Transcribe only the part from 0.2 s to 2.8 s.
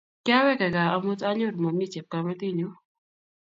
Kiawekei gaa amut anyoru momii chepkametinyu